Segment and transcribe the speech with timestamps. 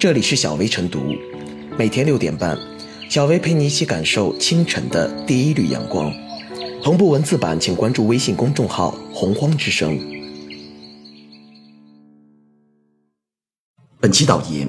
[0.00, 1.14] 这里是小薇晨读，
[1.78, 2.58] 每天六点半，
[3.10, 6.10] 小薇陪你一起感受清晨的第一缕阳光。
[6.82, 10.00] 同步文字版，请关注微信公众号“洪荒之声”。
[14.00, 14.66] 本期导言：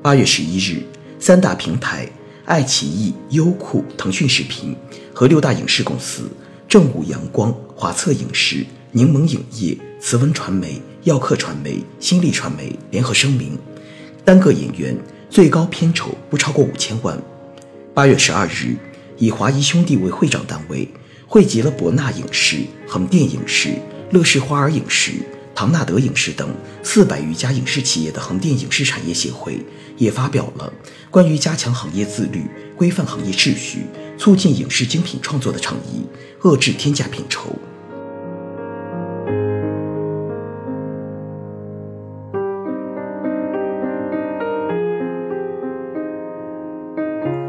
[0.00, 0.82] 八月十一日，
[1.18, 2.08] 三大平台
[2.46, 4.74] 爱奇艺、优酷、腾讯视频
[5.12, 6.30] 和六大影视公司
[6.66, 13.58] 正午阳光、华策影视、柠檬影业、慈文传媒、耀客传媒、新力传媒联合声明。
[14.24, 14.96] 单个演员
[15.28, 17.20] 最高片酬不超过五千万。
[17.92, 18.76] 八月十二日，
[19.18, 20.88] 以华谊兄弟为会长单位，
[21.26, 23.70] 汇集了博纳影视、横店影视、
[24.12, 25.14] 乐视花儿影视、
[25.56, 26.48] 唐纳德影视等
[26.84, 29.58] 四百余家影视企业的横店影视产业协会，
[29.98, 30.72] 也发表了
[31.10, 32.46] 关于加强行业自律、
[32.76, 36.06] 规范行业秩序、促进影视精品创作的倡议，
[36.42, 37.56] 遏制天价片酬。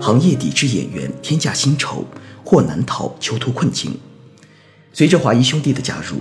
[0.04, 2.06] 行业抵制演员天价薪酬，
[2.44, 3.98] 或难逃囚徒困境。
[4.92, 6.18] 随着华谊兄弟的加入，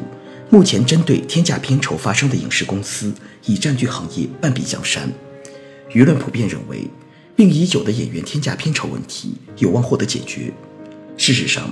[0.51, 3.13] 目前针对天价片酬发生的影视公司
[3.45, 5.13] 已占据行业半壁江山。
[5.91, 6.87] 舆论普遍认为，
[7.35, 10.53] 病已久的演员天价片酬问题有望获得解决。
[11.17, 11.69] 事实上，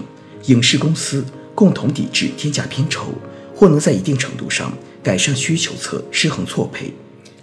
[0.47, 3.15] 影视公司共同抵制天价片酬，
[3.55, 6.93] 或能在一定程度上改善需求侧失衡错配，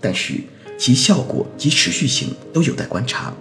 [0.01, 0.33] 但是
[0.77, 3.33] 其效果及持续性都有待观察。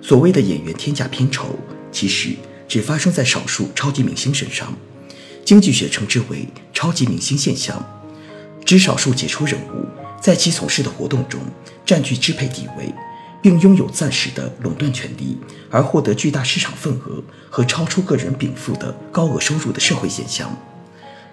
[0.00, 1.58] 所谓的演员天价片酬，
[1.90, 2.34] 其实
[2.66, 4.72] 只发生在少数超级明星身上。
[5.44, 7.82] 经济学称之为“超级明星现象”，
[8.64, 9.86] 指少数杰出人物
[10.20, 11.40] 在其从事的活动中
[11.86, 12.92] 占据支配地位，
[13.40, 15.38] 并拥有暂时的垄断权利，
[15.70, 20.54] 而获得巨大市场份额和超出个人禀赋的高额收入的社会现象。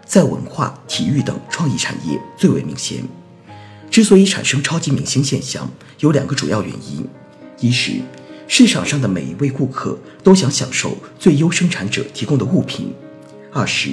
[0.06, 3.04] 在文化、体育等创意产业最为明显。
[3.92, 7.06] 之所以产生超级明星现象，有两个主要原因：
[7.60, 7.94] 一是
[8.48, 12.94] 市场上的每一位顾客都想享受最优生产者提供的物品。
[13.52, 13.90] 二是，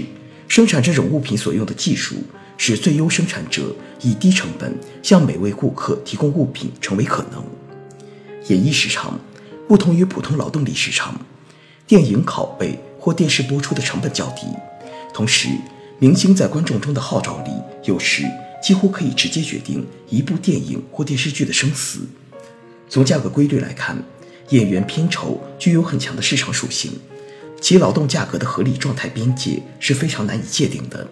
[0.46, 2.16] 生产这种物品所用的技术，
[2.58, 7.42] 使最优生产者以低成本向每位顾客提供物品成为可能。
[8.48, 9.18] 演艺市场
[9.66, 11.18] 不同于普通劳动力市场，
[11.86, 14.46] 电影拷贝或电视播出的成本较低，
[15.14, 15.48] 同时
[15.98, 17.50] 明星在观众中的号召力
[17.84, 18.24] 有时
[18.62, 22.00] 几乎可以直接决定一部电影或电视剧的生死。
[22.88, 23.96] 从价格规律来看。
[24.52, 26.92] 演员片酬具有很强的市场属性，
[27.58, 31.08] 其劳动价格的合理状态边界是非常难以界定的。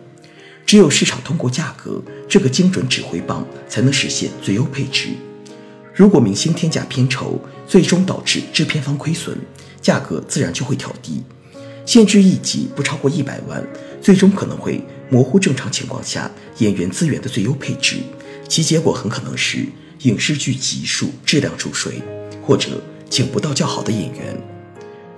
[0.67, 5.09] 只有市场通过价格这个精准指挥棒，才能实现最优配置。
[5.95, 9.34] 如果明星天价片酬最终导致制片方亏损，
[9.81, 11.23] 价格自然就会调低，
[11.87, 13.67] 限制一集不超过一百万，
[14.03, 17.97] 最终可能会模糊正常情况下演员资源的最优配置，
[18.47, 19.65] 其结果很可能是
[20.00, 22.03] 影视剧集数质量注水，
[22.43, 22.83] 或者。
[23.10, 24.41] 请不到较好的演员。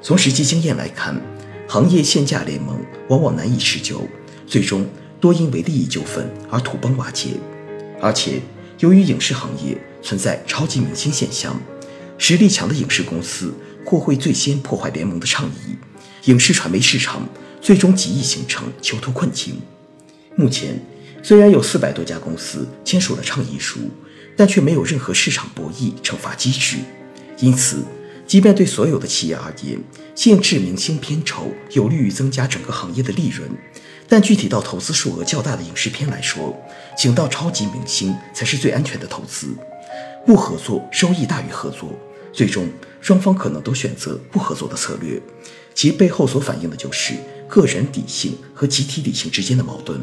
[0.00, 1.20] 从实际经验来看，
[1.68, 2.76] 行业限价联盟
[3.08, 4.08] 往往难以持久，
[4.46, 4.84] 最终
[5.20, 7.34] 多因为利益纠纷而土崩瓦解。
[8.00, 8.40] 而且，
[8.80, 11.60] 由于影视行业存在超级明星现象，
[12.18, 13.54] 实力强的影视公司
[13.84, 15.76] 或会最先破坏联盟的倡议，
[16.24, 17.28] 影视传媒市场
[17.60, 19.60] 最终极易形成囚徒困境。
[20.34, 20.82] 目前，
[21.22, 23.78] 虽然有四百多家公司签署了倡议书，
[24.36, 26.78] 但却没有任何市场博弈惩罚机制。
[27.42, 27.84] 因此，
[28.24, 29.76] 即便对所有的企业而言，
[30.14, 33.50] 限制明星片酬有利于增加整个行业的利润，
[34.08, 36.56] 但具体到投资数额较大的影视片来说，
[36.96, 39.48] 请到超级明星才是最安全的投资。
[40.24, 41.98] 不合作收益大于合作，
[42.32, 42.68] 最终
[43.00, 45.20] 双方可能都选择不合作的策略，
[45.74, 47.14] 其背后所反映的就是
[47.48, 50.00] 个人理性和集体理性之间的矛盾。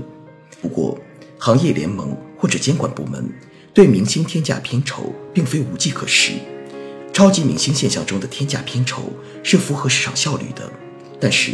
[0.62, 1.00] 不过，
[1.38, 3.32] 行业联盟或者监管部门
[3.74, 6.34] 对明星天价片酬并非无计可施。
[7.14, 9.12] 超级明星现象中的天价片酬
[9.44, 10.72] 是符合市场效率的，
[11.20, 11.54] 但是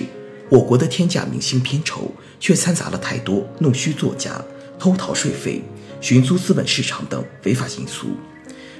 [0.49, 4.43] 我国的天价明星片酬却掺杂了太多弄虚作假、
[4.77, 5.63] 偷逃税费、
[5.99, 8.09] 寻租资本市场等违法因素。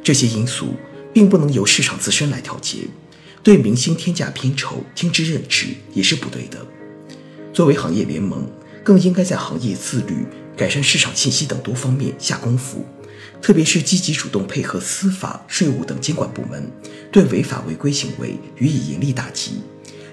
[0.03, 0.75] 这些因素
[1.11, 2.87] 并不能由市场自身来调节，
[3.41, 6.63] 对明星天价片酬听之任之也是不对的。
[7.51, 8.47] 作为行业联盟，
[8.83, 12.85] 更应该在行业自律、改善市场信息等多方面下功夫。
[13.41, 16.71] 特别是积极主动配合司法、税务等监管部门，
[17.11, 19.61] 对违法违规行为予以严厉打击，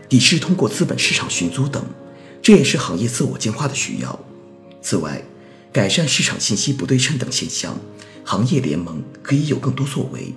[0.09, 1.83] 抵制通过资本市场寻租等，
[2.43, 4.21] 这也是行业自我净化的需要。
[4.83, 5.23] 此外，
[5.73, 7.79] 改善市场信息不对称等现象，
[8.25, 10.35] 行业联盟可以有更多作为，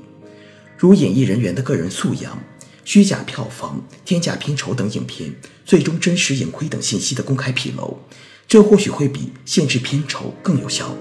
[0.77, 2.41] 如演艺人员的个人素养、
[2.85, 5.35] 虚假票房、天价片酬等影片
[5.65, 7.99] 最终真实盈亏等信息的公开披露，
[8.47, 10.95] 这或许会比限制片酬更有效。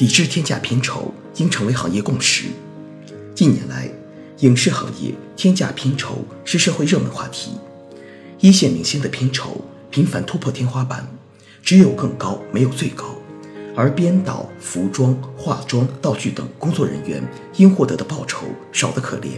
[0.00, 2.46] 抵制天价片酬应成为行业共识。
[3.34, 3.86] 近年来，
[4.38, 7.50] 影视行业天价片酬是社会热门话题，
[8.38, 11.06] 一线明星的片酬频繁突破天花板，
[11.62, 13.14] 只有更高，没有最高。
[13.76, 17.22] 而编导、服装、化妆、道具等工作人员
[17.56, 19.32] 应获得的报酬少得可怜。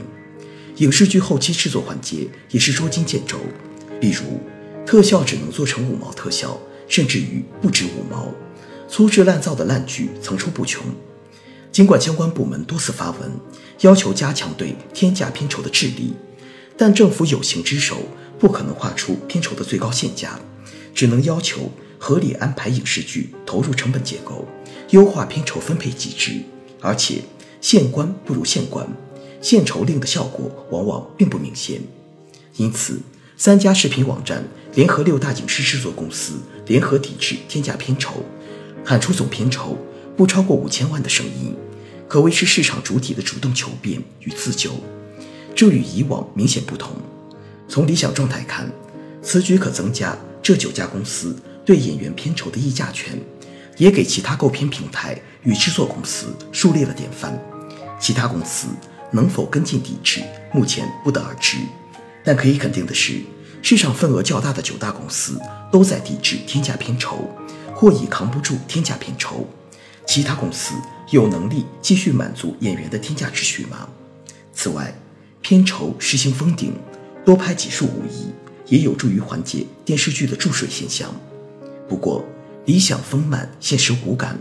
[0.77, 3.37] 影视剧后期制作环节也是捉襟见肘，
[4.01, 4.23] 比如
[4.87, 6.57] 特效只能做成五毛特效，
[6.87, 8.29] 甚至于不止五毛，
[8.93, 10.85] 粗制滥造的烂剧层出不穷。
[11.73, 13.33] 尽管相关部门多次发文
[13.81, 16.13] 要求加强对天价片酬的治理，
[16.77, 18.03] 但政府有形之手
[18.39, 20.39] 不可能画出片酬的最高限价，
[20.95, 21.73] 只能要求。
[22.05, 24.45] 合理安排影视剧投入成本结构，
[24.91, 26.33] 优化片酬分配机制，
[26.81, 27.23] 而且
[27.61, 28.85] 县官不如县官，
[29.41, 31.81] 限酬令的效果往往并不明显。
[32.57, 33.01] 因此，
[33.37, 38.25] 三家视频网站联合六大影视制作公司联合抵制天价片酬，
[38.85, 39.77] 喊出总片酬
[40.17, 41.55] 不超过五千万的声音，
[42.09, 44.73] 可谓是市场主体的主动求变与自救。
[45.55, 46.91] 这与以往明显不同。
[47.69, 48.71] 从理想状态看，
[49.23, 51.37] 此举可增加这九家公司。
[51.65, 53.17] 对演员片酬的议价权，
[53.77, 57.41] 也给其他购片平台与制作公司树立了典范。
[58.01, 58.67] 其他公司
[59.13, 60.21] 能否跟进抵制，
[60.53, 61.59] 目前不得而知。
[62.25, 63.21] 但可以肯定的是，
[63.63, 65.39] 市场份额较大的九大公司
[65.71, 67.31] 都在抵制天价片酬，
[67.83, 69.45] 或已扛不住天价片酬。
[70.07, 70.73] 其他公司
[71.11, 73.89] 有能力继续满足演员的天价秩序吗？
[74.55, 74.97] 此外，
[75.41, 76.73] 片酬实行封顶，
[77.25, 78.31] 多拍几数无疑，
[78.69, 81.13] 也有助于缓解电视剧的注水现象。
[81.89, 82.25] 不过，
[82.67, 84.39] 理想丰满，现实骨感。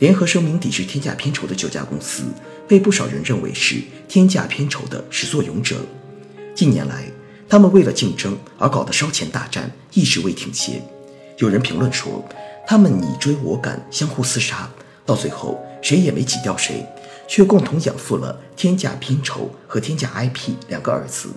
[0.00, 2.24] 联合声明抵制天价片酬的九家公司，
[2.66, 3.76] 被不少人认为是
[4.08, 5.76] 天价片酬的始作俑者。
[6.52, 7.04] 近年来，
[7.48, 10.82] 他们为了竞争而搞的烧钱大战一直未停歇。
[11.38, 12.24] 有人评论说，
[12.66, 14.70] 他们你追我赶，相互厮杀，
[15.04, 16.86] 到最后谁也没挤掉谁，
[17.28, 21.28] 却共同养父了天价片酬和天价 IP 两个儿子。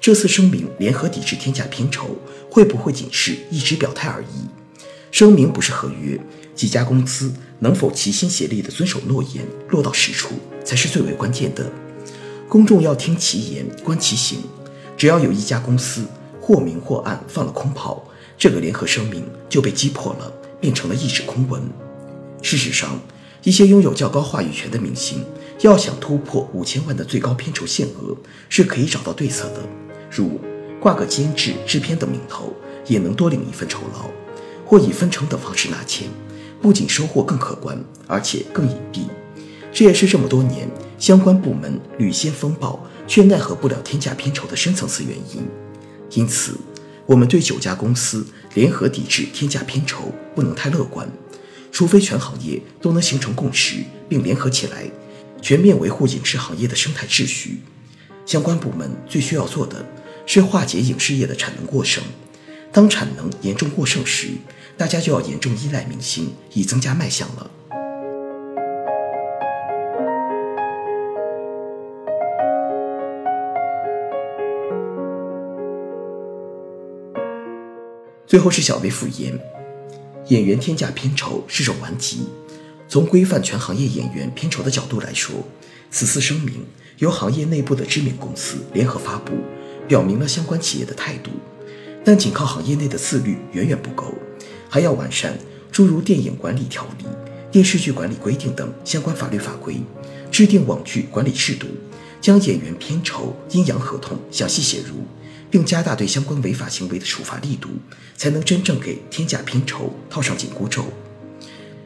[0.00, 2.16] 这次声明联合抵制天价片酬，
[2.50, 4.48] 会不会仅是一纸表态而已？
[5.12, 6.18] 声明不是合约，
[6.54, 10.34] 几家公司能否齐心协力地遵守诺言，落到实处
[10.64, 11.70] 才是最为关键的。
[12.48, 14.40] 公众要听其言，观其行。
[14.96, 16.04] 只要有一家公司
[16.40, 18.04] 或明或暗放了空炮，
[18.36, 20.32] 这个联合声明就被击破了，
[20.62, 21.60] 变成了一纸空文。
[22.40, 22.98] 事实上，
[23.42, 25.22] 一些拥有较高话语权的明星，
[25.60, 28.16] 要想突破五千万的最高片酬限额，
[28.48, 29.60] 是可以找到对策的，
[30.10, 30.40] 如
[30.80, 32.54] 挂个监制、制片等名头，
[32.86, 34.08] 也能多领一份酬劳。
[34.64, 36.08] 或以分成等方式拿钱，
[36.62, 39.00] 不仅收获更可观，而且更隐蔽。
[39.70, 40.66] 这也是这么多年
[40.98, 45.46] 相关部门屡掀风暴却奈何不了天价片酬的深层次原因。
[46.12, 46.56] 因此，
[47.04, 51.08] 我们对九家公司联合抵制天价片酬不能太乐观，
[51.70, 53.76] 除非全行业都能形成共识
[54.08, 54.90] 并联合起来，
[55.40, 57.62] 全面维护影视行业的生态秩序。
[58.26, 59.84] 相关部门最需要做的
[60.26, 62.02] 是化解影视业的产能过剩。
[62.70, 64.28] 当产能严重过剩时，
[64.76, 67.50] 大家就要严重依赖明星，以增加卖相了。
[78.26, 79.38] 最后是小薇复言，
[80.28, 82.20] 演员天价片酬是种顽疾。
[82.88, 85.34] 从规范全行业演员片酬的角度来说，
[85.90, 86.64] 此次声明
[86.98, 89.32] 由行业内部的知名公司联合发布，
[89.88, 91.30] 表明了相关企业的态度。
[92.04, 94.12] 但仅靠行业内的自律远远不够，
[94.68, 95.38] 还要完善
[95.70, 97.04] 诸如电影管理条例、
[97.50, 99.76] 电视剧管理规定等相关法律法规，
[100.30, 101.66] 制定网剧管理制度，
[102.20, 104.96] 将演员片酬、阴阳合同详细写入，
[105.52, 107.68] 并加大对相关违法行为的处罚力度，
[108.16, 110.82] 才能真正给天价片酬套上紧箍咒。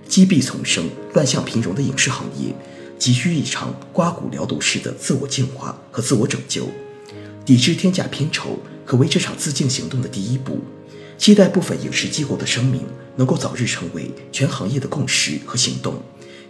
[0.09, 2.55] 积弊丛生、乱象频仍的影视行业，
[2.97, 6.69] 急需一场刮骨疗毒式的自我净化和自我拯救，
[7.45, 8.61] 抵制天价片酬。
[8.85, 10.61] 可为这场自净行动的第一步，
[11.19, 12.83] 期待部分影视机构的声明
[13.17, 16.01] 能够早日成为全行业的共识和行动，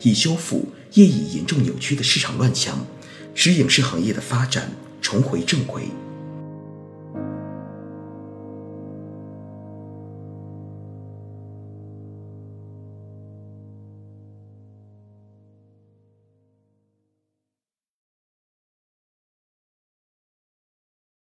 [0.02, 2.86] 以修复业已严重扭曲的市场乱象，
[3.34, 4.70] 使影视行业的发展
[5.00, 5.84] 重回正轨。